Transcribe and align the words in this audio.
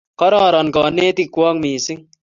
Kororon 0.19 0.67
kanetik 0.75 1.29
kwok 1.33 1.55
missing' 1.61 2.03